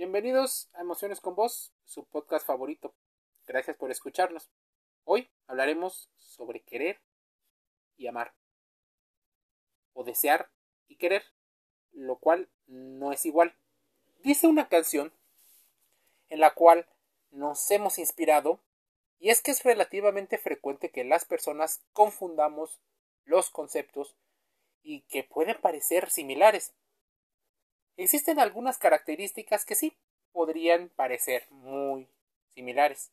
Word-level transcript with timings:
Bienvenidos 0.00 0.70
a 0.72 0.80
Emociones 0.80 1.20
con 1.20 1.34
Vos, 1.34 1.74
su 1.84 2.06
podcast 2.06 2.46
favorito. 2.46 2.94
Gracias 3.46 3.76
por 3.76 3.90
escucharnos. 3.90 4.48
Hoy 5.04 5.28
hablaremos 5.46 6.08
sobre 6.16 6.62
querer 6.62 7.02
y 7.98 8.06
amar. 8.06 8.32
O 9.92 10.02
desear 10.02 10.48
y 10.88 10.96
querer, 10.96 11.22
lo 11.92 12.16
cual 12.16 12.48
no 12.66 13.12
es 13.12 13.26
igual. 13.26 13.54
Dice 14.20 14.46
una 14.46 14.70
canción 14.70 15.12
en 16.30 16.40
la 16.40 16.54
cual 16.54 16.88
nos 17.30 17.70
hemos 17.70 17.98
inspirado 17.98 18.58
y 19.18 19.28
es 19.28 19.42
que 19.42 19.50
es 19.50 19.64
relativamente 19.64 20.38
frecuente 20.38 20.90
que 20.90 21.04
las 21.04 21.26
personas 21.26 21.82
confundamos 21.92 22.80
los 23.26 23.50
conceptos 23.50 24.16
y 24.82 25.02
que 25.02 25.24
pueden 25.24 25.60
parecer 25.60 26.08
similares. 26.08 26.72
Existen 28.02 28.40
algunas 28.40 28.78
características 28.78 29.66
que 29.66 29.74
sí 29.74 29.94
podrían 30.32 30.88
parecer 30.88 31.46
muy 31.50 32.08
similares. 32.48 33.12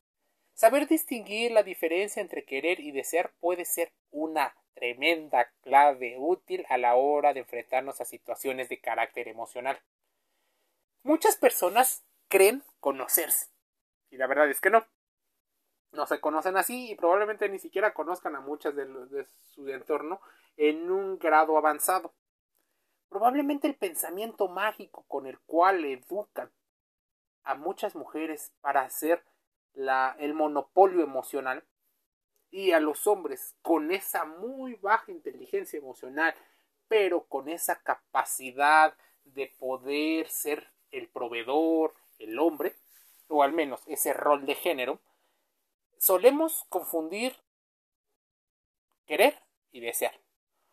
Saber 0.54 0.88
distinguir 0.88 1.52
la 1.52 1.62
diferencia 1.62 2.22
entre 2.22 2.46
querer 2.46 2.80
y 2.80 2.92
desear 2.92 3.34
puede 3.42 3.66
ser 3.66 3.92
una 4.12 4.56
tremenda 4.76 5.52
clave 5.62 6.16
útil 6.18 6.66
a 6.70 6.78
la 6.78 6.96
hora 6.96 7.34
de 7.34 7.42
enfrentarnos 7.42 8.00
a 8.00 8.06
situaciones 8.06 8.70
de 8.70 8.80
carácter 8.80 9.28
emocional. 9.28 9.78
Muchas 11.04 11.36
personas 11.36 12.06
creen 12.30 12.64
conocerse 12.80 13.48
y 14.10 14.16
la 14.16 14.28
verdad 14.28 14.50
es 14.50 14.62
que 14.62 14.70
no 14.70 14.86
no 15.92 16.06
se 16.06 16.22
conocen 16.22 16.56
así 16.56 16.92
y 16.92 16.96
probablemente 16.96 17.50
ni 17.50 17.60
siquiera 17.60 17.94
conozcan 17.94 18.36
a 18.36 18.40
muchas 18.40 18.76
de, 18.76 19.26
su 19.54 19.68
entorno 19.68 20.22
en 20.56 20.92
un 20.92 21.18
grado 21.18 21.58
avanzado. 21.58 22.14
Probablemente 23.10 23.68
el 23.68 23.76
pensamiento 23.76 24.48
mágico 24.48 25.06
con 25.08 25.28
el 25.28 25.40
cual 25.40 25.86
educan 25.86 26.52
a 27.44 27.56
muchas 27.56 27.96
mujeres 27.96 28.52
para 28.62 28.82
hacer 28.82 29.24
el 29.74 30.34
monopolio 30.34 31.04
emocional 31.04 31.64
y 32.50 32.72
a 32.72 32.80
los 32.80 33.08
hombres 33.08 33.56
con 33.62 33.92
esa 33.92 34.26
muy 34.26 34.76
baja 34.76 35.12
inteligencia 35.12 35.78
emocional, 35.78 36.34
pero 36.88 37.26
con 37.26 37.48
esa 37.50 37.80
capacidad 37.82 38.96
de 39.24 39.48
poder 39.60 40.28
ser 40.30 40.72
el 40.92 41.08
proveedor, 41.08 41.94
el 42.18 42.40
hombre, 42.40 42.76
o 43.28 43.44
al 43.44 43.54
menos 43.54 43.82
ese 43.88 44.14
rol 44.14 44.46
de 44.46 44.56
género, 44.56 45.00
solemos 45.98 46.66
confundir 46.70 47.36
querer 49.06 49.38
y 49.72 49.82
desear. 49.82 50.20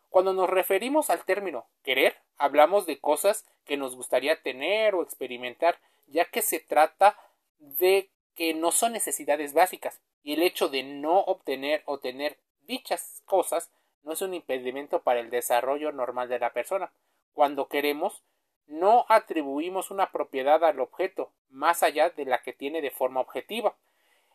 Cuando 0.08 0.32
nos 0.32 0.48
referimos 0.48 1.10
al 1.10 1.24
término 1.24 1.66
querer, 1.82 2.16
hablamos 2.38 2.86
de 2.86 3.00
cosas 3.00 3.46
que 3.64 3.76
nos 3.76 3.96
gustaría 3.96 4.42
tener 4.42 4.94
o 4.94 5.02
experimentar, 5.02 5.78
ya 6.06 6.24
que 6.26 6.42
se 6.42 6.60
trata 6.60 7.18
de 7.58 8.10
que 8.34 8.54
no 8.54 8.72
son 8.72 8.92
necesidades 8.92 9.52
básicas, 9.52 10.00
y 10.22 10.34
el 10.34 10.42
hecho 10.42 10.68
de 10.68 10.82
no 10.82 11.20
obtener 11.20 11.82
o 11.86 11.98
tener 11.98 12.38
dichas 12.62 13.22
cosas 13.24 13.70
no 14.02 14.12
es 14.12 14.22
un 14.22 14.34
impedimento 14.34 15.02
para 15.02 15.20
el 15.20 15.30
desarrollo 15.30 15.92
normal 15.92 16.28
de 16.28 16.38
la 16.38 16.52
persona. 16.52 16.92
Cuando 17.32 17.68
queremos, 17.68 18.22
no 18.66 19.06
atribuimos 19.08 19.90
una 19.90 20.10
propiedad 20.10 20.64
al 20.64 20.80
objeto 20.80 21.32
más 21.50 21.82
allá 21.82 22.10
de 22.10 22.24
la 22.24 22.42
que 22.42 22.52
tiene 22.52 22.82
de 22.82 22.90
forma 22.90 23.20
objetiva, 23.20 23.74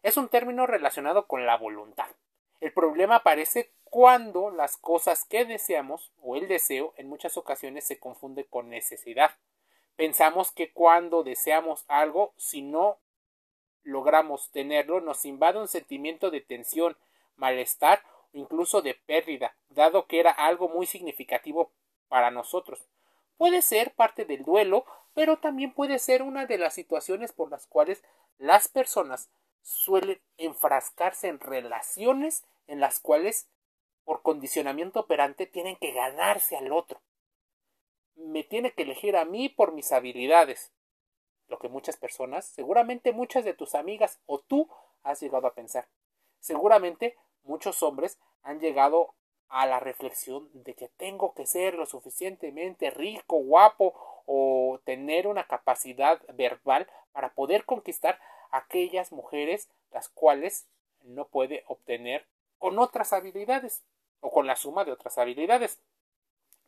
es 0.04 0.18
un 0.18 0.30
término 0.30 0.66
relacionado 0.66 1.28
con 1.28 1.46
la 1.46 1.58
voluntad. 1.58 2.08
El 2.62 2.72
problema 2.74 3.18
aparece 3.18 3.72
cuando 3.90 4.50
las 4.50 4.78
cosas 4.78 5.26
que 5.26 5.46
deseamos 5.46 6.12
o 6.22 6.36
el 6.36 6.48
deseo 6.48 6.94
en 6.98 7.10
muchas 7.10 7.38
ocasiones 7.38 7.86
se 7.86 8.00
confunde 8.00 8.46
con 8.46 8.70
necesidad. 8.70 9.32
Pensamos 9.96 10.52
que 10.52 10.72
cuando 10.72 11.24
deseamos 11.24 11.86
algo, 11.88 12.34
si 12.38 12.62
no 12.62 12.98
logramos 13.84 14.50
tenerlo, 14.52 15.02
nos 15.02 15.26
invade 15.26 15.60
un 15.60 15.68
sentimiento 15.68 16.32
de 16.32 16.42
tensión, 16.42 16.96
malestar 17.36 18.04
o 18.34 18.38
incluso 18.38 18.82
de 18.82 18.94
pérdida, 18.94 19.56
dado 19.70 20.06
que 20.06 20.20
era 20.20 20.32
algo 20.32 20.70
muy 20.70 20.86
significativo 20.86 21.72
para 22.08 22.32
nosotros. 22.32 22.80
Puede 23.38 23.62
ser 23.62 23.94
parte 23.94 24.26
del 24.26 24.44
duelo, 24.44 24.86
pero 25.14 25.38
también 25.38 25.74
puede 25.74 26.00
ser 26.00 26.22
una 26.22 26.46
de 26.46 26.58
las 26.58 26.74
situaciones 26.74 27.32
por 27.32 27.50
las 27.50 27.68
cuales 27.68 28.04
las 28.38 28.68
personas 28.68 29.30
suelen 29.62 30.20
enfrascarse 30.38 31.28
en 31.28 31.40
relaciones 31.40 32.44
en 32.68 32.80
las 32.80 33.00
cuales 33.00 33.48
por 34.10 34.24
condicionamiento 34.24 35.02
operante 35.02 35.46
tienen 35.46 35.76
que 35.76 35.92
ganarse 35.92 36.58
al 36.58 36.72
otro. 36.72 37.00
Me 38.16 38.44
tiene 38.44 38.72
que 38.72 38.82
elegir 38.82 39.16
a 39.16 39.24
mí 39.24 39.50
por 39.50 39.72
mis 39.72 39.92
habilidades. 39.92 40.72
Lo 41.48 41.60
que 41.60 41.70
muchas 41.70 41.96
personas, 41.96 42.46
seguramente 42.48 43.12
muchas 43.12 43.46
de 43.46 43.54
tus 43.54 43.76
amigas 43.76 44.20
o 44.26 44.40
tú 44.40 44.68
has 45.04 45.20
llegado 45.22 45.46
a 45.46 45.54
pensar. 45.54 45.90
Seguramente 46.40 47.18
muchos 47.44 47.84
hombres 47.84 48.18
han 48.42 48.60
llegado 48.60 49.14
a 49.48 49.68
la 49.68 49.80
reflexión 49.80 50.50
de 50.54 50.74
que 50.74 50.88
tengo 50.88 51.36
que 51.36 51.46
ser 51.46 51.76
lo 51.76 51.86
suficientemente 51.86 52.90
rico, 52.90 53.36
guapo 53.36 53.94
o 54.26 54.80
tener 54.86 55.28
una 55.28 55.46
capacidad 55.46 56.20
verbal 56.34 56.88
para 57.12 57.36
poder 57.36 57.64
conquistar 57.64 58.20
aquellas 58.50 59.12
mujeres 59.12 59.70
las 59.92 60.10
cuales 60.10 60.68
no 61.04 61.28
puede 61.28 61.64
obtener 61.68 62.26
con 62.58 62.80
otras 62.80 63.14
habilidades 63.14 63.84
o 64.22 64.32
con 64.32 64.48
la 64.48 64.56
suma 64.56 64.86
de 64.86 64.92
otras 64.92 65.18
habilidades. 65.18 65.80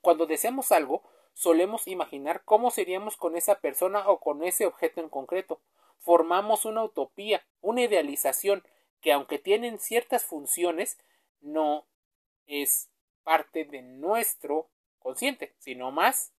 Cuando 0.01 0.25
deseamos 0.25 0.72
algo, 0.72 1.03
solemos 1.34 1.88
imaginar 1.88 2.44
cómo 2.44 2.72
seríamos 2.72 3.17
con 3.17 3.35
esa 3.35 3.56
persona 3.59 4.09
o 4.09 4.19
con 4.19 4.44
ese 4.44 4.66
objeto 4.66 5.01
en 5.01 5.09
concreto. 5.09 5.59
Formamos 6.00 6.66
una 6.66 6.84
utopía, 6.84 7.44
una 7.62 7.81
idealización 7.81 8.63
que 9.01 9.12
aunque 9.12 9.39
tienen 9.39 9.79
ciertas 9.79 10.25
funciones, 10.25 10.97
no 11.41 11.85
es 12.47 12.89
parte 13.23 13.66
de 13.66 13.81
nuestro 13.81 14.68
consciente, 15.00 15.53
sino 15.59 15.91
más 15.91 16.31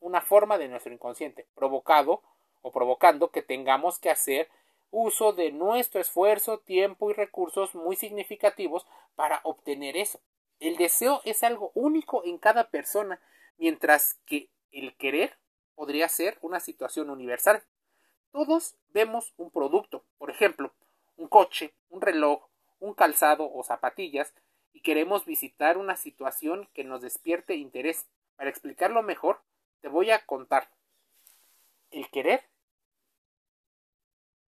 una 0.00 0.20
forma 0.20 0.58
de 0.58 0.68
nuestro 0.68 0.92
inconsciente, 0.92 1.46
provocado 1.54 2.22
o 2.62 2.70
provocando 2.70 3.30
que 3.30 3.42
tengamos 3.42 3.98
que 3.98 4.10
hacer 4.10 4.48
uso 4.90 5.32
de 5.32 5.50
nuestro 5.50 6.00
esfuerzo, 6.00 6.58
tiempo 6.58 7.10
y 7.10 7.14
recursos 7.14 7.74
muy 7.74 7.96
significativos 7.96 8.86
para 9.16 9.40
obtener 9.42 9.96
eso. 9.96 10.20
El 10.64 10.78
deseo 10.78 11.20
es 11.26 11.42
algo 11.42 11.72
único 11.74 12.24
en 12.24 12.38
cada 12.38 12.70
persona, 12.70 13.20
mientras 13.58 14.14
que 14.24 14.48
el 14.72 14.96
querer 14.96 15.36
podría 15.74 16.08
ser 16.08 16.38
una 16.40 16.58
situación 16.58 17.10
universal. 17.10 17.62
Todos 18.32 18.74
vemos 18.88 19.34
un 19.36 19.50
producto, 19.50 20.06
por 20.16 20.30
ejemplo, 20.30 20.72
un 21.18 21.28
coche, 21.28 21.74
un 21.90 22.00
reloj, 22.00 22.48
un 22.80 22.94
calzado 22.94 23.52
o 23.52 23.62
zapatillas, 23.62 24.32
y 24.72 24.80
queremos 24.80 25.26
visitar 25.26 25.76
una 25.76 25.96
situación 25.96 26.66
que 26.72 26.82
nos 26.82 27.02
despierte 27.02 27.56
interés. 27.56 28.06
Para 28.36 28.48
explicarlo 28.48 29.02
mejor, 29.02 29.42
te 29.82 29.88
voy 29.88 30.12
a 30.12 30.24
contar. 30.24 30.70
El 31.90 32.08
querer 32.08 32.42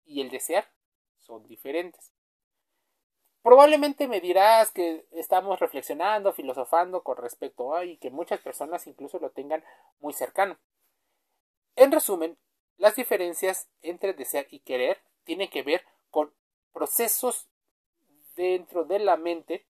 y 0.04 0.20
el 0.20 0.28
desear 0.28 0.70
son 1.20 1.46
diferentes. 1.48 2.12
Probablemente 3.42 4.06
me 4.06 4.20
dirás 4.20 4.70
que 4.70 5.04
estamos 5.10 5.58
reflexionando, 5.58 6.32
filosofando 6.32 7.02
con 7.02 7.16
respecto 7.16 7.74
a 7.74 7.84
y 7.84 7.96
que 7.96 8.10
muchas 8.10 8.40
personas 8.40 8.86
incluso 8.86 9.18
lo 9.18 9.30
tengan 9.30 9.64
muy 10.00 10.12
cercano. 10.12 10.56
En 11.74 11.90
resumen, 11.90 12.38
las 12.76 12.94
diferencias 12.94 13.68
entre 13.82 14.12
desear 14.12 14.46
y 14.50 14.60
querer 14.60 15.02
tienen 15.24 15.50
que 15.50 15.62
ver 15.62 15.84
con 16.10 16.32
procesos 16.72 17.48
dentro 18.36 18.84
de 18.84 19.00
la 19.00 19.16
mente 19.16 19.66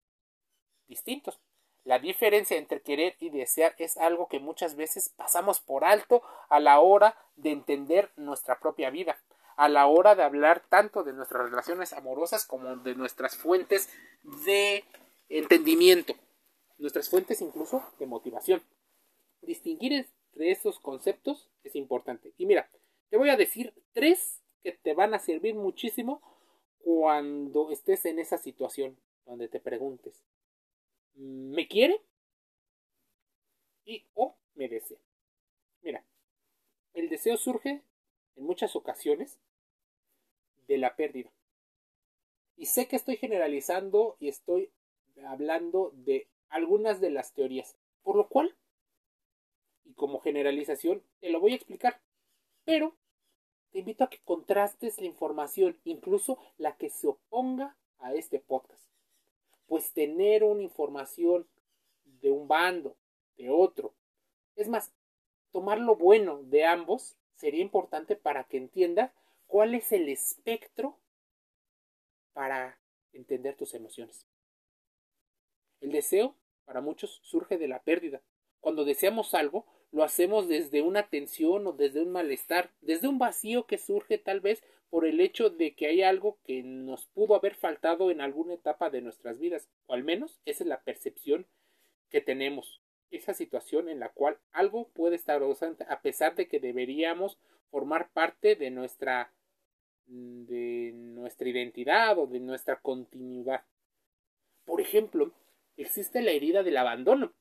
distintos. 0.86 1.40
La 1.82 1.98
diferencia 1.98 2.56
entre 2.56 2.82
querer 2.82 3.16
y 3.18 3.30
desear 3.30 3.74
es 3.78 3.96
algo 3.96 4.28
que 4.28 4.38
muchas 4.38 4.76
veces 4.76 5.08
pasamos 5.16 5.60
por 5.60 5.84
alto 5.84 6.22
a 6.48 6.60
la 6.60 6.80
hora 6.80 7.16
de 7.34 7.50
entender 7.50 8.12
nuestra 8.16 8.60
propia 8.60 8.90
vida 8.90 9.18
a 9.56 9.68
la 9.68 9.86
hora 9.86 10.14
de 10.14 10.22
hablar 10.22 10.62
tanto 10.68 11.02
de 11.02 11.14
nuestras 11.14 11.50
relaciones 11.50 11.92
amorosas 11.92 12.46
como 12.46 12.76
de 12.76 12.94
nuestras 12.94 13.36
fuentes 13.36 13.90
de 14.46 14.84
entendimiento, 15.28 16.14
nuestras 16.78 17.08
fuentes 17.08 17.40
incluso 17.40 17.82
de 17.98 18.06
motivación. 18.06 18.62
Distinguir 19.40 19.92
entre 20.32 20.50
esos 20.50 20.78
conceptos 20.78 21.50
es 21.64 21.74
importante. 21.74 22.34
Y 22.36 22.46
mira, 22.46 22.70
te 23.08 23.16
voy 23.16 23.30
a 23.30 23.36
decir 23.36 23.72
tres 23.92 24.42
que 24.62 24.72
te 24.72 24.94
van 24.94 25.14
a 25.14 25.18
servir 25.18 25.54
muchísimo 25.54 26.20
cuando 26.78 27.70
estés 27.70 28.04
en 28.04 28.18
esa 28.18 28.38
situación 28.38 28.98
donde 29.24 29.48
te 29.48 29.58
preguntes, 29.58 30.22
¿me 31.14 31.66
quiere? 31.66 32.00
Y 33.84 34.06
o 34.14 34.36
me 34.54 34.68
desea. 34.68 34.98
Mira, 35.82 36.04
el 36.94 37.08
deseo 37.08 37.36
surge 37.36 37.82
en 38.36 38.44
muchas 38.44 38.76
ocasiones 38.76 39.38
de 40.68 40.78
la 40.78 40.96
pérdida. 40.96 41.30
Y 42.56 42.66
sé 42.66 42.88
que 42.88 42.96
estoy 42.96 43.16
generalizando 43.16 44.16
y 44.18 44.28
estoy 44.28 44.70
hablando 45.26 45.92
de 45.94 46.28
algunas 46.48 47.00
de 47.00 47.10
las 47.10 47.32
teorías, 47.32 47.76
por 48.02 48.16
lo 48.16 48.28
cual, 48.28 48.54
y 49.84 49.92
como 49.94 50.20
generalización, 50.20 51.02
te 51.20 51.30
lo 51.30 51.40
voy 51.40 51.52
a 51.52 51.56
explicar, 51.56 52.00
pero 52.64 52.94
te 53.72 53.80
invito 53.80 54.04
a 54.04 54.10
que 54.10 54.20
contrastes 54.24 54.98
la 55.00 55.06
información, 55.06 55.78
incluso 55.84 56.38
la 56.56 56.76
que 56.76 56.90
se 56.90 57.08
oponga 57.08 57.76
a 57.98 58.14
este 58.14 58.40
podcast. 58.40 58.84
Pues 59.66 59.92
tener 59.92 60.44
una 60.44 60.62
información 60.62 61.46
de 62.22 62.30
un 62.30 62.48
bando, 62.48 62.96
de 63.36 63.50
otro, 63.50 63.92
es 64.54 64.68
más, 64.68 64.92
tomar 65.52 65.78
lo 65.78 65.96
bueno 65.96 66.42
de 66.44 66.64
ambos 66.64 67.16
sería 67.36 67.62
importante 67.62 68.16
para 68.16 68.44
que 68.44 68.56
entiendas 68.56 69.12
cuál 69.46 69.74
es 69.74 69.92
el 69.92 70.08
espectro 70.08 70.98
para 72.32 72.78
entender 73.12 73.56
tus 73.56 73.74
emociones. 73.74 74.26
El 75.80 75.92
deseo, 75.92 76.34
para 76.64 76.80
muchos, 76.80 77.20
surge 77.22 77.58
de 77.58 77.68
la 77.68 77.82
pérdida. 77.82 78.22
Cuando 78.60 78.84
deseamos 78.84 79.34
algo, 79.34 79.66
lo 79.92 80.02
hacemos 80.02 80.48
desde 80.48 80.82
una 80.82 81.08
tensión 81.08 81.66
o 81.66 81.72
desde 81.72 82.02
un 82.02 82.10
malestar, 82.10 82.70
desde 82.80 83.08
un 83.08 83.18
vacío 83.18 83.66
que 83.66 83.78
surge 83.78 84.18
tal 84.18 84.40
vez 84.40 84.62
por 84.90 85.06
el 85.06 85.20
hecho 85.20 85.50
de 85.50 85.74
que 85.74 85.86
hay 85.86 86.02
algo 86.02 86.38
que 86.44 86.62
nos 86.62 87.06
pudo 87.06 87.34
haber 87.34 87.54
faltado 87.54 88.10
en 88.10 88.20
alguna 88.20 88.54
etapa 88.54 88.90
de 88.90 89.02
nuestras 89.02 89.38
vidas, 89.38 89.68
o 89.86 89.94
al 89.94 90.04
menos 90.04 90.40
esa 90.44 90.64
es 90.64 90.68
la 90.68 90.82
percepción 90.82 91.46
que 92.10 92.20
tenemos, 92.20 92.80
esa 93.10 93.34
situación 93.34 93.88
en 93.88 94.00
la 94.00 94.10
cual 94.10 94.38
algo 94.52 94.88
puede 94.88 95.16
estar 95.16 95.42
ausente 95.42 95.84
a 95.88 96.00
pesar 96.00 96.34
de 96.34 96.48
que 96.48 96.60
deberíamos 96.60 97.38
formar 97.70 98.10
parte 98.10 98.56
de 98.56 98.70
nuestra 98.70 99.32
de 100.06 100.92
nuestra 100.94 101.48
identidad 101.48 102.16
o 102.18 102.26
de 102.26 102.38
nuestra 102.38 102.80
continuidad. 102.80 103.64
Por 104.64 104.80
ejemplo, 104.80 105.32
existe 105.76 106.22
la 106.22 106.30
herida 106.30 106.62
del 106.62 106.76
abandono 106.76 107.32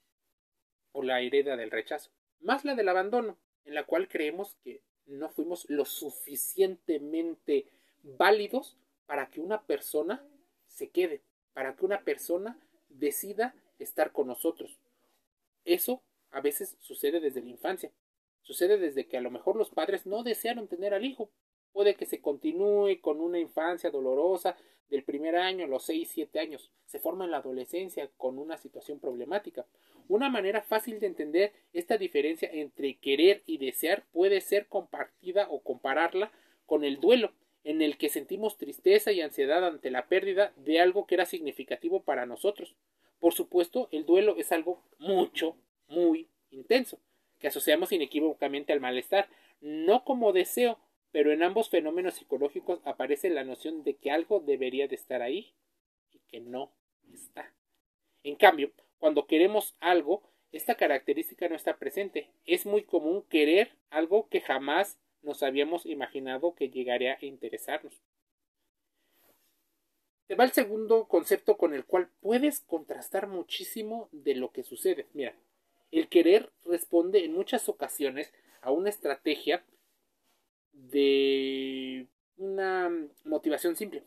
o 0.92 1.04
la 1.04 1.22
herida 1.22 1.56
del 1.56 1.72
rechazo, 1.72 2.12
más 2.40 2.66
la 2.66 2.74
del 2.76 2.90
abandono, 2.90 3.38
en 3.66 3.76
la 3.76 3.84
cual 3.84 4.08
creemos 4.08 4.56
que 4.64 4.82
no 5.06 5.30
fuimos 5.30 5.70
lo 5.70 5.86
suficientemente 5.86 7.68
válidos 8.04 8.78
para 9.06 9.30
que 9.30 9.42
una 9.42 9.62
persona 9.64 10.26
se 10.68 10.90
quede, 10.90 11.22
para 11.54 11.76
que 11.76 11.86
una 11.86 12.02
persona 12.02 12.58
decida 12.90 13.56
estar 13.80 14.12
con 14.12 14.28
nosotros. 14.28 14.80
Eso 15.66 16.04
a 16.32 16.42
veces 16.42 16.78
sucede 16.80 17.20
desde 17.20 17.42
la 17.42 17.50
infancia. 17.50 17.92
Sucede 18.42 18.78
desde 18.78 19.08
que 19.08 19.18
a 19.18 19.22
lo 19.22 19.32
mejor 19.32 19.56
los 19.56 19.72
padres 19.72 20.06
no 20.06 20.24
desearon 20.24 20.68
tener 20.68 20.94
al 20.94 21.04
hijo. 21.04 21.32
Puede 21.74 21.96
que 21.96 22.06
se 22.06 22.22
continúe 22.22 23.02
con 23.02 23.20
una 23.20 23.40
infancia 23.40 23.90
dolorosa 23.90 24.56
del 24.90 25.04
primer 25.04 25.36
año, 25.36 25.68
los 25.68 25.84
6, 25.86 26.10
7 26.12 26.40
años. 26.40 26.72
Se 26.86 27.00
forma 27.00 27.26
en 27.26 27.32
la 27.32 27.38
adolescencia 27.38 28.10
con 28.18 28.38
una 28.38 28.58
situación 28.58 29.00
problemática. 29.00 29.66
Una 30.08 30.30
manera 30.30 30.62
fácil 30.62 31.00
de 31.00 31.08
entender 31.08 31.54
esta 31.74 31.98
diferencia 31.98 32.48
entre 32.52 32.98
querer 32.98 33.42
y 33.48 33.58
desear 33.58 34.06
puede 34.12 34.42
ser 34.42 34.68
compartida 34.68 35.48
o 35.50 35.62
compararla 35.62 36.32
con 36.68 36.84
el 36.84 37.00
duelo, 37.00 37.34
en 37.64 37.82
el 37.82 37.98
que 37.98 38.10
sentimos 38.10 38.58
tristeza 38.58 39.12
y 39.12 39.22
ansiedad 39.22 39.66
ante 39.66 39.90
la 39.90 40.08
pérdida 40.08 40.54
de 40.58 40.80
algo 40.80 41.08
que 41.08 41.16
era 41.16 41.26
significativo 41.26 42.04
para 42.04 42.28
nosotros. 42.28 42.76
Por 43.26 43.34
supuesto, 43.34 43.90
el 43.92 44.06
duelo 44.06 44.36
es 44.38 44.52
algo 44.52 44.84
mucho, 45.00 45.58
muy 45.88 46.30
intenso, 46.52 47.00
que 47.40 47.48
asociamos 47.48 47.92
inequívocamente 47.92 48.72
al 48.72 48.80
malestar, 48.80 49.28
no 49.62 50.04
como 50.04 50.32
deseo, 50.32 50.78
pero 51.12 51.32
en 51.32 51.42
ambos 51.42 51.70
fenómenos 51.70 52.14
psicológicos 52.14 52.82
aparece 52.86 53.32
la 53.32 53.44
noción 53.44 53.84
de 53.84 53.96
que 53.96 54.12
algo 54.12 54.42
debería 54.42 54.88
de 54.88 54.94
estar 54.94 55.24
ahí 55.24 55.56
y 56.12 56.20
que 56.28 56.40
no 56.40 56.72
está. 57.16 57.52
En 58.22 58.36
cambio, 58.36 58.72
cuando 59.00 59.26
queremos 59.26 59.76
algo, 59.80 60.22
esta 60.52 60.76
característica 60.76 61.50
no 61.50 61.56
está 61.56 61.78
presente. 61.78 62.30
Es 62.46 62.68
muy 62.68 62.84
común 62.84 63.24
querer 63.28 63.72
algo 63.90 64.30
que 64.30 64.42
jamás 64.42 65.00
nos 65.24 65.42
habíamos 65.42 65.88
imaginado 65.88 66.54
que 66.54 66.70
llegaría 66.70 67.18
a 67.20 67.26
interesarnos. 67.26 68.04
Te 70.28 70.36
va 70.36 70.44
el 70.44 70.52
segundo 70.52 71.08
concepto 71.08 71.58
con 71.58 71.74
el 71.74 71.86
cual 71.86 72.10
puedes 72.20 72.62
contrastar 72.62 73.28
muchísimo 73.28 74.10
de 74.12 74.36
lo 74.36 74.52
que 74.52 74.64
sucede. 74.64 75.08
Mira, 75.14 75.36
el 75.92 76.10
querer 76.10 76.52
responde 76.66 77.24
en 77.24 77.34
muchas 77.34 77.70
ocasiones 77.70 78.34
a 78.62 78.72
una 78.72 78.90
estrategia 78.90 79.64
de 80.74 82.08
una 82.38 82.92
motivación 83.24 83.76
simple. 83.76 84.04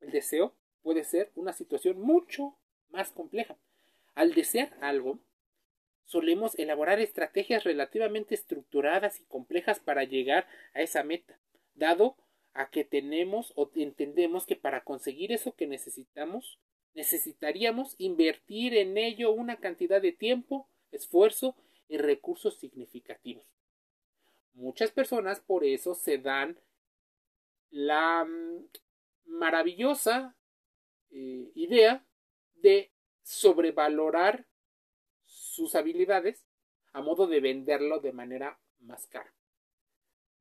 El 0.00 0.12
deseo 0.12 0.54
puede 0.82 1.02
ser 1.02 1.32
una 1.34 1.52
situación 1.52 2.00
mucho 2.00 2.56
más 2.90 3.10
compleja. 3.10 3.56
Al 4.14 4.34
desear 4.34 4.76
algo, 4.80 5.18
solemos 6.04 6.58
elaborar 6.58 7.00
estrategias 7.00 7.64
relativamente 7.64 8.34
estructuradas 8.34 9.20
y 9.20 9.24
complejas 9.24 9.80
para 9.80 10.04
llegar 10.04 10.46
a 10.74 10.80
esa 10.80 11.02
meta, 11.02 11.38
dado 11.74 12.16
a 12.58 12.70
que 12.70 12.84
tenemos 12.84 13.52
o 13.54 13.70
entendemos 13.76 14.44
que 14.44 14.56
para 14.56 14.82
conseguir 14.82 15.30
eso 15.30 15.54
que 15.54 15.68
necesitamos, 15.68 16.58
necesitaríamos 16.92 17.94
invertir 17.98 18.74
en 18.74 18.98
ello 18.98 19.30
una 19.30 19.60
cantidad 19.60 20.02
de 20.02 20.10
tiempo, 20.10 20.68
esfuerzo 20.90 21.54
y 21.88 21.98
recursos 21.98 22.58
significativos. 22.58 23.46
Muchas 24.54 24.90
personas 24.90 25.38
por 25.38 25.64
eso 25.64 25.94
se 25.94 26.18
dan 26.18 26.58
la 27.70 28.24
mm, 28.24 28.64
maravillosa 29.26 30.34
eh, 31.12 31.52
idea 31.54 32.04
de 32.56 32.90
sobrevalorar 33.22 34.46
sus 35.26 35.76
habilidades 35.76 36.44
a 36.92 37.02
modo 37.02 37.28
de 37.28 37.38
venderlo 37.38 38.00
de 38.00 38.12
manera 38.12 38.58
más 38.80 39.06
cara. 39.06 39.32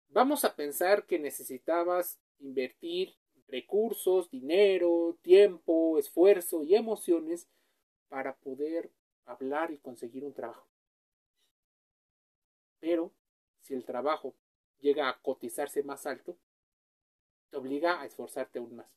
Vamos 0.09 0.45
a 0.45 0.55
pensar 0.55 1.05
que 1.05 1.19
necesitabas 1.19 2.19
invertir 2.39 3.15
recursos, 3.47 4.29
dinero, 4.29 5.17
tiempo, 5.21 5.97
esfuerzo 5.97 6.63
y 6.63 6.75
emociones 6.75 7.47
para 8.07 8.35
poder 8.35 8.91
hablar 9.25 9.71
y 9.71 9.77
conseguir 9.77 10.23
un 10.23 10.33
trabajo. 10.33 10.67
Pero 12.79 13.11
si 13.61 13.73
el 13.73 13.83
trabajo 13.83 14.33
llega 14.79 15.09
a 15.09 15.19
cotizarse 15.21 15.83
más 15.83 16.05
alto, 16.05 16.37
te 17.49 17.57
obliga 17.57 18.01
a 18.01 18.05
esforzarte 18.05 18.59
aún 18.59 18.75
más. 18.75 18.87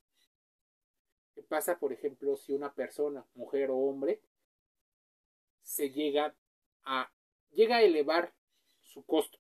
¿Qué 1.34 1.42
pasa, 1.42 1.78
por 1.78 1.92
ejemplo, 1.92 2.36
si 2.36 2.52
una 2.52 2.72
persona, 2.72 3.24
mujer 3.34 3.70
o 3.70 3.76
hombre, 3.76 4.20
se 5.62 5.90
llega 5.90 6.34
a 6.84 7.10
llega 7.50 7.76
a 7.76 7.82
elevar 7.82 8.32
su 8.80 9.04
costo? 9.04 9.39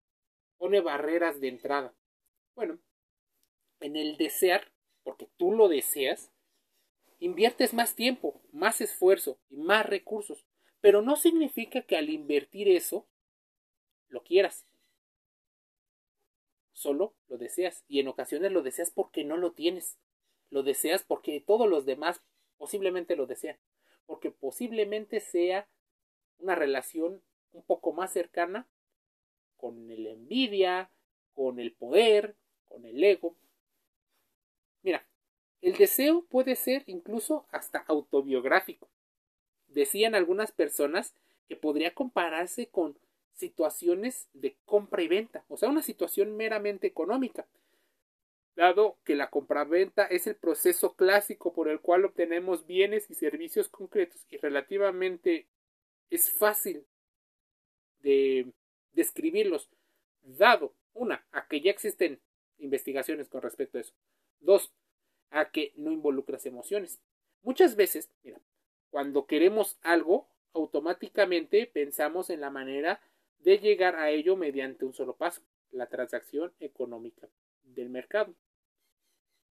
Pone 0.62 0.80
barreras 0.80 1.40
de 1.40 1.48
entrada. 1.48 1.92
Bueno, 2.54 2.78
en 3.80 3.96
el 3.96 4.16
desear, 4.16 4.70
porque 5.02 5.28
tú 5.36 5.50
lo 5.50 5.66
deseas, 5.66 6.30
inviertes 7.18 7.74
más 7.74 7.96
tiempo, 7.96 8.40
más 8.52 8.80
esfuerzo 8.80 9.40
y 9.50 9.56
más 9.56 9.84
recursos, 9.84 10.46
pero 10.80 11.02
no 11.02 11.16
significa 11.16 11.82
que 11.82 11.96
al 11.96 12.10
invertir 12.10 12.68
eso 12.68 13.08
lo 14.06 14.22
quieras. 14.22 14.64
Solo 16.74 17.16
lo 17.26 17.38
deseas 17.38 17.84
y 17.88 17.98
en 17.98 18.06
ocasiones 18.06 18.52
lo 18.52 18.62
deseas 18.62 18.92
porque 18.92 19.24
no 19.24 19.36
lo 19.36 19.54
tienes. 19.54 19.98
Lo 20.48 20.62
deseas 20.62 21.02
porque 21.02 21.40
todos 21.40 21.68
los 21.68 21.86
demás 21.86 22.22
posiblemente 22.56 23.16
lo 23.16 23.26
desean, 23.26 23.58
porque 24.06 24.30
posiblemente 24.30 25.18
sea 25.18 25.68
una 26.38 26.54
relación 26.54 27.20
un 27.50 27.64
poco 27.64 27.92
más 27.92 28.12
cercana 28.12 28.68
con 29.62 29.86
la 29.86 30.10
envidia, 30.10 30.90
con 31.34 31.60
el 31.60 31.72
poder, 31.72 32.34
con 32.64 32.84
el 32.84 33.02
ego. 33.04 33.36
Mira, 34.82 35.06
el 35.60 35.76
deseo 35.76 36.24
puede 36.28 36.56
ser 36.56 36.82
incluso 36.88 37.46
hasta 37.52 37.78
autobiográfico. 37.86 38.88
Decían 39.68 40.16
algunas 40.16 40.50
personas 40.50 41.14
que 41.48 41.54
podría 41.54 41.94
compararse 41.94 42.66
con 42.66 42.98
situaciones 43.34 44.28
de 44.32 44.56
compra 44.64 45.00
y 45.00 45.06
venta, 45.06 45.44
o 45.46 45.56
sea, 45.56 45.68
una 45.68 45.82
situación 45.82 46.36
meramente 46.36 46.88
económica, 46.88 47.46
dado 48.56 48.98
que 49.04 49.14
la 49.14 49.30
compra-venta 49.30 50.06
es 50.06 50.26
el 50.26 50.34
proceso 50.34 50.96
clásico 50.96 51.52
por 51.52 51.68
el 51.68 51.80
cual 51.80 52.04
obtenemos 52.04 52.66
bienes 52.66 53.08
y 53.10 53.14
servicios 53.14 53.68
concretos 53.68 54.26
y 54.28 54.38
relativamente 54.38 55.46
es 56.10 56.32
fácil 56.32 56.84
de 58.00 58.52
describirlos, 58.92 59.68
dado, 60.22 60.74
una, 60.94 61.24
a 61.32 61.46
que 61.48 61.60
ya 61.60 61.70
existen 61.70 62.20
investigaciones 62.58 63.28
con 63.28 63.42
respecto 63.42 63.78
a 63.78 63.80
eso, 63.80 63.94
dos, 64.40 64.72
a 65.30 65.50
que 65.50 65.72
no 65.76 65.90
involucras 65.90 66.46
emociones. 66.46 67.00
Muchas 67.42 67.76
veces, 67.76 68.10
mira, 68.22 68.40
cuando 68.90 69.26
queremos 69.26 69.78
algo, 69.82 70.28
automáticamente 70.52 71.66
pensamos 71.66 72.30
en 72.30 72.40
la 72.40 72.50
manera 72.50 73.00
de 73.38 73.58
llegar 73.58 73.96
a 73.96 74.10
ello 74.10 74.36
mediante 74.36 74.84
un 74.84 74.92
solo 74.92 75.16
paso, 75.16 75.42
la 75.70 75.86
transacción 75.86 76.52
económica 76.60 77.28
del 77.62 77.88
mercado. 77.88 78.34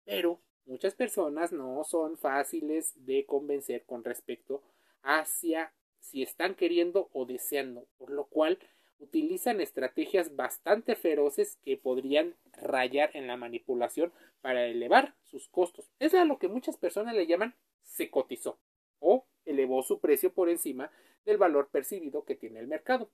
Pero 0.05 0.39
muchas 0.65 0.95
personas 0.95 1.51
no 1.51 1.83
son 1.83 2.17
fáciles 2.17 2.93
de 3.05 3.25
convencer 3.25 3.83
con 3.85 4.03
respecto 4.03 4.61
hacia 5.01 5.73
si 5.99 6.21
están 6.21 6.55
queriendo 6.55 7.09
o 7.13 7.25
deseando, 7.25 7.87
por 7.97 8.11
lo 8.11 8.25
cual 8.25 8.59
utilizan 9.01 9.59
estrategias 9.59 10.35
bastante 10.35 10.95
feroces 10.95 11.57
que 11.63 11.75
podrían 11.75 12.35
rayar 12.53 13.09
en 13.13 13.27
la 13.27 13.35
manipulación 13.35 14.13
para 14.41 14.67
elevar 14.67 15.15
sus 15.23 15.49
costos. 15.49 15.91
Es 15.99 16.13
a 16.13 16.23
lo 16.23 16.37
que 16.37 16.47
muchas 16.47 16.77
personas 16.77 17.15
le 17.15 17.27
llaman 17.27 17.55
se 17.83 18.09
cotizó 18.09 18.59
o 18.99 19.25
elevó 19.43 19.81
su 19.81 19.99
precio 19.99 20.31
por 20.33 20.49
encima 20.49 20.91
del 21.25 21.37
valor 21.37 21.69
percibido 21.69 22.23
que 22.23 22.35
tiene 22.35 22.59
el 22.59 22.67
mercado. 22.67 23.09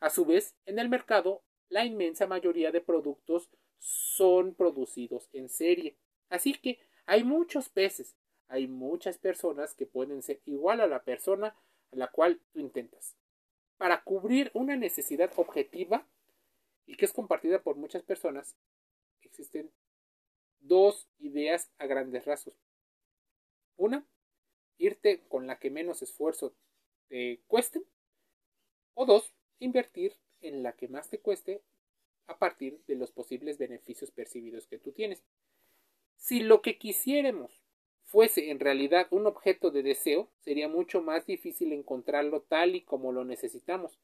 A 0.00 0.10
su 0.10 0.24
vez, 0.24 0.56
en 0.64 0.78
el 0.78 0.88
mercado, 0.88 1.42
la 1.68 1.84
inmensa 1.84 2.26
mayoría 2.26 2.72
de 2.72 2.80
productos 2.80 3.50
son 3.78 4.54
producidos 4.54 5.28
en 5.32 5.48
serie. 5.48 5.96
Así 6.28 6.54
que 6.54 6.78
hay 7.04 7.24
muchos 7.24 7.68
peces, 7.68 8.16
hay 8.48 8.66
muchas 8.66 9.18
personas 9.18 9.74
que 9.74 9.86
pueden 9.86 10.22
ser 10.22 10.40
igual 10.46 10.80
a 10.80 10.86
la 10.86 11.02
persona 11.02 11.54
a 11.92 11.96
la 11.96 12.08
cual 12.08 12.40
tú 12.52 12.60
intentas 12.60 13.16
para 13.78 14.02
cubrir 14.02 14.50
una 14.54 14.76
necesidad 14.76 15.32
objetiva 15.36 16.06
y 16.86 16.96
que 16.96 17.04
es 17.04 17.12
compartida 17.12 17.62
por 17.62 17.76
muchas 17.76 18.02
personas, 18.02 18.56
existen 19.22 19.70
dos 20.60 21.08
ideas 21.18 21.70
a 21.78 21.86
grandes 21.86 22.24
rasgos. 22.24 22.56
Una, 23.76 24.06
irte 24.78 25.26
con 25.28 25.46
la 25.46 25.58
que 25.58 25.70
menos 25.70 26.02
esfuerzo 26.02 26.54
te 27.08 27.42
cueste. 27.46 27.82
O 28.94 29.04
dos, 29.04 29.34
invertir 29.58 30.16
en 30.40 30.62
la 30.62 30.72
que 30.72 30.88
más 30.88 31.10
te 31.10 31.18
cueste 31.18 31.62
a 32.26 32.38
partir 32.38 32.82
de 32.86 32.96
los 32.96 33.12
posibles 33.12 33.58
beneficios 33.58 34.10
percibidos 34.10 34.66
que 34.66 34.78
tú 34.78 34.92
tienes. 34.92 35.22
Si 36.16 36.40
lo 36.40 36.62
que 36.62 36.78
quisiéramos 36.78 37.65
fuese 38.06 38.50
en 38.50 38.60
realidad 38.60 39.08
un 39.10 39.26
objeto 39.26 39.70
de 39.70 39.82
deseo, 39.82 40.30
sería 40.40 40.68
mucho 40.68 41.02
más 41.02 41.26
difícil 41.26 41.72
encontrarlo 41.72 42.42
tal 42.42 42.74
y 42.74 42.82
como 42.82 43.12
lo 43.12 43.24
necesitamos, 43.24 43.98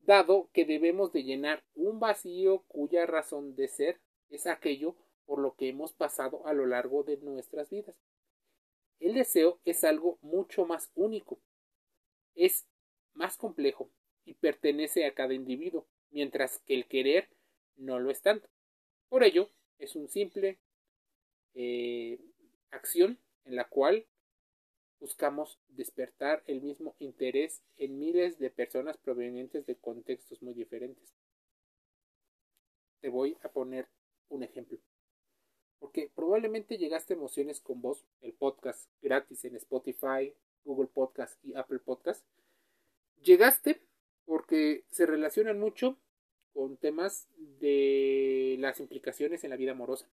dado 0.00 0.48
que 0.52 0.64
debemos 0.64 1.12
de 1.12 1.24
llenar 1.24 1.64
un 1.74 2.00
vacío 2.00 2.62
cuya 2.68 3.04
razón 3.04 3.54
de 3.56 3.68
ser 3.68 4.00
es 4.30 4.46
aquello 4.46 4.96
por 5.26 5.40
lo 5.40 5.54
que 5.54 5.68
hemos 5.68 5.92
pasado 5.92 6.46
a 6.46 6.52
lo 6.52 6.66
largo 6.66 7.02
de 7.02 7.16
nuestras 7.18 7.70
vidas. 7.70 7.96
El 9.00 9.14
deseo 9.14 9.60
es 9.64 9.82
algo 9.82 10.18
mucho 10.22 10.64
más 10.64 10.90
único, 10.94 11.40
es 12.34 12.66
más 13.14 13.36
complejo 13.36 13.90
y 14.24 14.34
pertenece 14.34 15.04
a 15.04 15.14
cada 15.14 15.34
individuo, 15.34 15.86
mientras 16.10 16.60
que 16.60 16.74
el 16.74 16.86
querer 16.86 17.28
no 17.76 17.98
lo 17.98 18.10
es 18.10 18.22
tanto. 18.22 18.48
Por 19.08 19.24
ello, 19.24 19.50
es 19.78 19.96
un 19.96 20.08
simple 20.08 20.58
eh, 21.54 22.20
acción 22.70 23.18
en 23.44 23.56
la 23.56 23.68
cual 23.68 24.06
buscamos 25.00 25.58
despertar 25.68 26.44
el 26.46 26.62
mismo 26.62 26.94
interés 27.00 27.62
en 27.76 27.98
miles 27.98 28.38
de 28.38 28.50
personas 28.50 28.96
provenientes 28.98 29.66
de 29.66 29.76
contextos 29.76 30.42
muy 30.42 30.54
diferentes. 30.54 31.12
Te 33.00 33.08
voy 33.08 33.36
a 33.42 33.48
poner 33.48 33.88
un 34.28 34.44
ejemplo. 34.44 34.78
Porque 35.80 36.08
probablemente 36.14 36.78
llegaste 36.78 37.14
a 37.14 37.16
emociones 37.16 37.60
con 37.60 37.82
vos, 37.82 38.06
el 38.20 38.32
podcast 38.32 38.88
gratis 39.02 39.44
en 39.44 39.56
Spotify, 39.56 40.32
Google 40.64 40.88
Podcast 40.88 41.44
y 41.44 41.56
Apple 41.56 41.80
Podcast. 41.80 42.24
Llegaste 43.22 43.82
porque 44.24 44.84
se 44.90 45.06
relacionan 45.06 45.58
mucho 45.58 45.98
con 46.52 46.76
temas 46.76 47.28
de 47.36 48.56
las 48.60 48.78
implicaciones 48.78 49.42
en 49.42 49.50
la 49.50 49.56
vida 49.56 49.72
amorosa. 49.72 50.08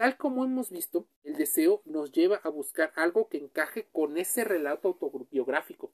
Tal 0.00 0.16
como 0.16 0.46
hemos 0.46 0.70
visto, 0.70 1.06
el 1.24 1.36
deseo 1.36 1.82
nos 1.84 2.10
lleva 2.10 2.36
a 2.36 2.48
buscar 2.48 2.90
algo 2.96 3.28
que 3.28 3.36
encaje 3.36 3.86
con 3.92 4.16
ese 4.16 4.44
relato 4.44 4.88
autobiográfico, 4.88 5.92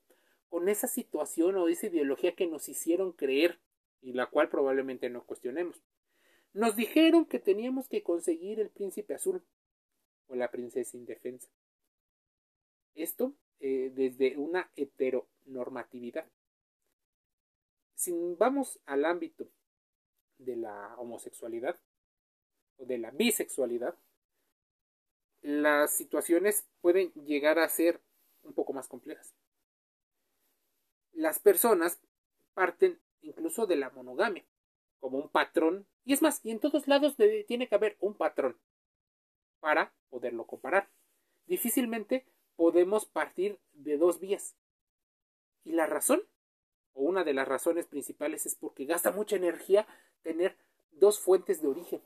con 0.48 0.68
esa 0.68 0.86
situación 0.86 1.56
o 1.56 1.66
esa 1.66 1.88
ideología 1.88 2.36
que 2.36 2.46
nos 2.46 2.68
hicieron 2.68 3.10
creer 3.10 3.58
y 4.00 4.12
la 4.12 4.26
cual 4.26 4.48
probablemente 4.48 5.10
no 5.10 5.26
cuestionemos. 5.26 5.82
Nos 6.52 6.76
dijeron 6.76 7.26
que 7.26 7.40
teníamos 7.40 7.88
que 7.88 8.04
conseguir 8.04 8.60
el 8.60 8.70
príncipe 8.70 9.12
azul 9.12 9.44
o 10.28 10.36
la 10.36 10.52
princesa 10.52 10.96
indefensa. 10.96 11.50
Esto 12.94 13.34
eh, 13.58 13.90
desde 13.92 14.36
una 14.36 14.70
heteronormatividad. 14.76 16.30
Si 17.96 18.12
vamos 18.38 18.78
al 18.86 19.04
ámbito 19.04 19.48
de 20.38 20.54
la 20.54 20.94
homosexualidad, 20.96 21.76
de 22.78 22.98
la 22.98 23.10
bisexualidad, 23.10 23.96
las 25.42 25.92
situaciones 25.92 26.66
pueden 26.80 27.12
llegar 27.12 27.58
a 27.58 27.68
ser 27.68 28.00
un 28.42 28.52
poco 28.52 28.72
más 28.72 28.88
complejas. 28.88 29.34
Las 31.12 31.38
personas 31.38 32.00
parten 32.54 33.00
incluso 33.22 33.66
de 33.66 33.76
la 33.76 33.90
monogamia 33.90 34.44
como 35.00 35.18
un 35.18 35.28
patrón, 35.28 35.86
y 36.04 36.12
es 36.12 36.22
más, 36.22 36.40
y 36.44 36.50
en 36.50 36.60
todos 36.60 36.88
lados 36.88 37.16
tiene 37.46 37.68
que 37.68 37.74
haber 37.74 37.96
un 38.00 38.14
patrón 38.14 38.58
para 39.60 39.92
poderlo 40.10 40.46
comparar. 40.46 40.88
Difícilmente 41.46 42.26
podemos 42.56 43.06
partir 43.06 43.58
de 43.72 43.98
dos 43.98 44.18
vías. 44.20 44.56
Y 45.64 45.72
la 45.72 45.86
razón, 45.86 46.22
o 46.94 47.02
una 47.02 47.24
de 47.24 47.34
las 47.34 47.46
razones 47.46 47.86
principales, 47.86 48.46
es 48.46 48.54
porque 48.54 48.84
gasta 48.84 49.12
mucha 49.12 49.36
energía 49.36 49.86
tener 50.22 50.56
dos 50.92 51.20
fuentes 51.20 51.60
de 51.60 51.68
origen. 51.68 52.02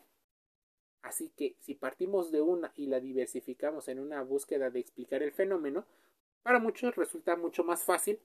Así 1.02 1.30
que 1.30 1.56
si 1.60 1.74
partimos 1.74 2.30
de 2.30 2.42
una 2.42 2.72
y 2.76 2.86
la 2.86 3.00
diversificamos 3.00 3.88
en 3.88 4.00
una 4.00 4.22
búsqueda 4.22 4.70
de 4.70 4.80
explicar 4.80 5.22
el 5.22 5.32
fenómeno, 5.32 5.86
para 6.42 6.58
muchos 6.58 6.94
resulta 6.96 7.36
mucho 7.36 7.64
más 7.64 7.84
fácil 7.84 8.20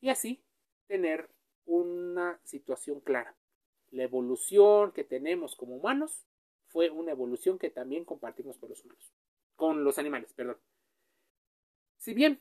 y 0.00 0.08
así 0.08 0.42
tener 0.86 1.28
una 1.66 2.40
situación 2.44 3.00
clara. 3.00 3.36
La 3.90 4.04
evolución 4.04 4.92
que 4.92 5.04
tenemos 5.04 5.56
como 5.56 5.76
humanos 5.76 6.26
fue 6.68 6.90
una 6.90 7.12
evolución 7.12 7.58
que 7.58 7.70
también 7.70 8.04
compartimos 8.04 8.58
con 8.58 8.70
los 8.70 8.84
humanos, 8.84 9.12
con 9.56 9.84
los 9.84 9.98
animales, 9.98 10.32
perdón. 10.32 10.58
Si 11.98 12.14
bien 12.14 12.40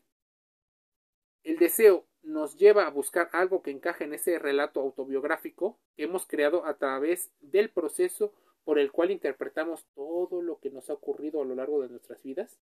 el 1.43 1.57
deseo 1.57 2.05
nos 2.21 2.57
lleva 2.57 2.85
a 2.85 2.91
buscar 2.91 3.29
algo 3.33 3.61
que 3.61 3.71
encaje 3.71 4.03
en 4.03 4.13
ese 4.13 4.39
relato 4.39 4.81
autobiográfico 4.81 5.79
que 5.95 6.03
hemos 6.03 6.25
creado 6.25 6.65
a 6.65 6.77
través 6.77 7.31
del 7.39 7.69
proceso 7.69 8.33
por 8.69 8.77
el 8.77 8.91
cual 8.91 9.09
interpretamos 9.09 9.87
todo 9.95 10.43
lo 10.43 10.59
que 10.59 10.69
nos 10.69 10.91
ha 10.91 10.93
ocurrido 10.93 11.41
a 11.41 11.43
lo 11.43 11.55
largo 11.55 11.81
de 11.81 11.89
nuestras 11.89 12.21
vidas, 12.21 12.59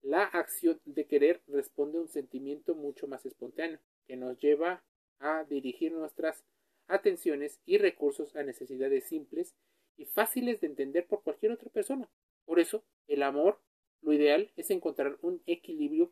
la 0.00 0.24
acción 0.24 0.80
de 0.84 1.06
querer 1.06 1.40
responde 1.46 1.98
a 1.98 2.00
un 2.00 2.08
sentimiento 2.08 2.74
mucho 2.74 3.06
más 3.06 3.24
espontáneo, 3.24 3.78
que 4.08 4.16
nos 4.16 4.40
lleva 4.40 4.82
a 5.20 5.44
dirigir 5.44 5.92
nuestras 5.92 6.42
atenciones 6.88 7.60
y 7.64 7.78
recursos 7.78 8.34
a 8.34 8.42
necesidades 8.42 9.04
simples 9.04 9.54
y 9.96 10.06
fáciles 10.06 10.60
de 10.60 10.66
entender 10.66 11.06
por 11.06 11.22
cualquier 11.22 11.52
otra 11.52 11.70
persona. 11.70 12.10
Por 12.44 12.58
eso, 12.58 12.82
el 13.06 13.22
amor, 13.22 13.60
lo 14.00 14.12
ideal 14.12 14.50
es 14.56 14.68
encontrar 14.72 15.16
un 15.22 15.44
equilibrio 15.46 16.10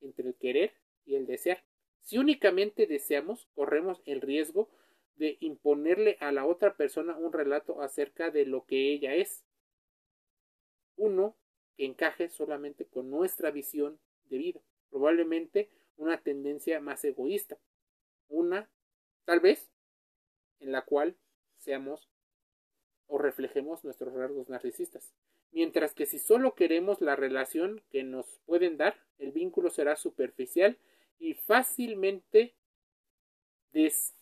entre 0.00 0.28
el 0.28 0.36
querer 0.36 0.72
y 1.04 1.16
el 1.16 1.26
desear. 1.26 1.62
Si 2.00 2.16
únicamente 2.16 2.86
deseamos, 2.86 3.46
corremos 3.54 4.00
el 4.06 4.22
riesgo 4.22 4.70
de 5.16 5.36
imponerle 5.40 6.16
a 6.20 6.32
la 6.32 6.46
otra 6.46 6.76
persona 6.76 7.16
un 7.16 7.32
relato 7.32 7.82
acerca 7.82 8.30
de 8.30 8.46
lo 8.46 8.64
que 8.64 8.92
ella 8.92 9.14
es. 9.14 9.44
Uno 10.96 11.36
que 11.76 11.84
encaje 11.84 12.28
solamente 12.28 12.86
con 12.86 13.10
nuestra 13.10 13.50
visión 13.50 13.98
de 14.26 14.38
vida. 14.38 14.60
Probablemente 14.90 15.70
una 15.96 16.20
tendencia 16.22 16.80
más 16.80 17.04
egoísta. 17.04 17.58
Una, 18.28 18.70
tal 19.24 19.40
vez, 19.40 19.70
en 20.60 20.72
la 20.72 20.82
cual 20.82 21.16
seamos 21.58 22.08
o 23.06 23.18
reflejemos 23.18 23.84
nuestros 23.84 24.12
rasgos 24.14 24.48
narcisistas. 24.48 25.14
Mientras 25.52 25.94
que 25.94 26.06
si 26.06 26.18
solo 26.18 26.54
queremos 26.54 27.00
la 27.00 27.16
relación 27.16 27.82
que 27.90 28.02
nos 28.02 28.40
pueden 28.46 28.76
dar, 28.76 29.00
el 29.18 29.32
vínculo 29.32 29.70
será 29.70 29.96
superficial 29.96 30.78
y 31.18 31.34
fácilmente 31.34 32.54
des 33.72 34.15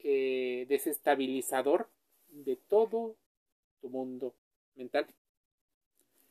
eh, 0.00 0.66
desestabilizador 0.68 1.88
de 2.28 2.56
todo 2.56 3.16
tu 3.80 3.88
mundo 3.88 4.34
mental. 4.74 5.06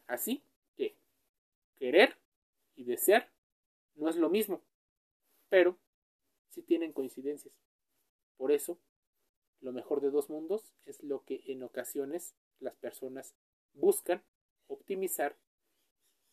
Así 0.05 0.41
que 0.75 0.95
querer 1.77 2.17
y 2.75 2.83
desear 2.85 3.29
no 3.95 4.09
es 4.09 4.15
lo 4.15 4.29
mismo, 4.29 4.61
pero 5.49 5.77
sí 6.49 6.61
tienen 6.61 6.93
coincidencias. 6.93 7.53
Por 8.37 8.51
eso, 8.51 8.77
lo 9.61 9.73
mejor 9.73 10.01
de 10.01 10.11
dos 10.11 10.29
mundos 10.29 10.73
es 10.85 11.03
lo 11.03 11.23
que 11.23 11.41
en 11.47 11.63
ocasiones 11.63 12.35
las 12.59 12.75
personas 12.75 13.35
buscan 13.73 14.23
optimizar 14.67 15.35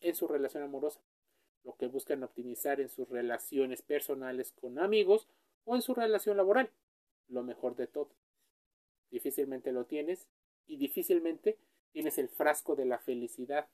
en 0.00 0.14
su 0.14 0.28
relación 0.28 0.62
amorosa, 0.62 1.00
lo 1.64 1.76
que 1.76 1.86
buscan 1.86 2.22
optimizar 2.22 2.80
en 2.80 2.90
sus 2.90 3.08
relaciones 3.08 3.82
personales 3.82 4.52
con 4.52 4.78
amigos 4.78 5.26
o 5.64 5.74
en 5.74 5.82
su 5.82 5.94
relación 5.94 6.36
laboral 6.36 6.70
lo 7.28 7.43
mejor 7.43 7.76
de 7.76 7.87
todo. 7.87 8.11
Difícilmente 9.11 9.73
lo 9.73 9.85
tienes 9.85 10.26
y 10.66 10.76
difícilmente 10.76 11.59
tienes 11.93 12.19
el 12.19 12.28
frasco 12.28 12.75
de 12.75 12.85
la 12.85 12.99
felicidad 12.99 13.69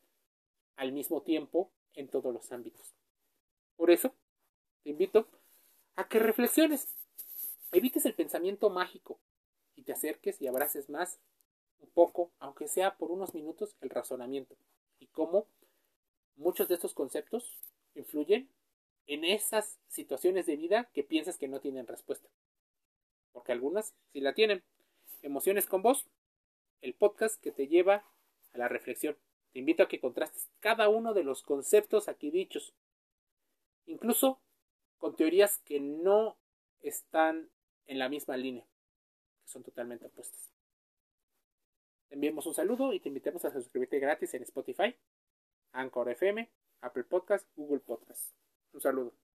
al 0.76 0.92
mismo 0.92 1.23
tiempo 1.23 1.71
en 1.95 2.09
todos 2.09 2.33
los 2.33 2.52
ámbitos. 2.52 2.95
Por 3.76 3.90
eso, 3.90 4.14
te 4.83 4.90
invito 4.90 5.28
a 5.97 6.09
que 6.09 6.19
reflexiones. 6.19 6.88
evites 7.73 8.04
el 8.04 8.14
pensamiento 8.14 8.69
mágico 8.71 9.19
y 9.76 9.83
te 9.83 9.92
acerques 9.92 10.40
y 10.42 10.47
abraces 10.47 10.90
más 10.90 11.19
un 11.78 11.88
poco, 11.90 12.30
aunque 12.38 12.69
sea 12.69 12.97
por 12.97 13.11
unos 13.11 13.35
minutos, 13.35 13.76
el 13.80 13.90
razonamiento 13.90 14.57
y 14.99 15.07
cómo 15.07 15.47
muchos 16.37 16.69
de 16.69 16.75
estos 16.75 16.95
conceptos 16.95 17.61
influyen 17.95 18.49
en 19.07 19.25
esas 19.25 19.78
situaciones 19.88 20.47
de 20.47 20.57
vida 20.57 20.90
que 20.92 21.02
piensas 21.02 21.37
que 21.37 21.49
no 21.49 21.61
tienen 21.61 21.87
respuesta. 21.87 22.28
Porque 23.32 23.52
algunas 23.52 23.94
sí 24.12 24.20
la 24.20 24.34
tienen. 24.34 24.62
Emociones 25.22 25.66
con 25.66 25.82
vos, 25.82 26.08
el 26.80 26.94
podcast 26.94 27.40
que 27.40 27.52
te 27.52 27.68
lleva 27.68 28.04
a 28.52 28.58
la 28.58 28.68
reflexión. 28.68 29.16
Te 29.52 29.58
invito 29.58 29.82
a 29.82 29.88
que 29.88 30.00
contrastes 30.00 30.49
cada 30.60 30.88
uno 30.88 31.14
de 31.14 31.25
los 31.25 31.42
conceptos 31.42 32.08
aquí 32.08 32.30
dichos, 32.30 32.75
incluso 33.87 34.40
con 34.99 35.16
teorías 35.16 35.58
que 35.58 35.80
no 35.80 36.37
están 36.82 37.50
en 37.87 37.99
la 37.99 38.08
misma 38.08 38.37
línea, 38.37 38.66
que 39.42 39.49
son 39.49 39.62
totalmente 39.62 40.06
opuestas. 40.06 40.52
Te 42.08 42.14
enviamos 42.14 42.46
un 42.46 42.54
saludo 42.54 42.92
y 42.92 43.00
te 43.00 43.08
invitamos 43.08 43.44
a 43.44 43.52
suscribirte 43.52 43.99
gratis 43.99 44.34
en 44.34 44.42
Spotify, 44.42 44.96
Anchor 45.72 46.10
FM, 46.10 46.49
Apple 46.80 47.04
Podcast, 47.04 47.46
Google 47.56 47.80
Podcast. 47.80 48.32
Un 48.72 48.80
saludo. 48.80 49.29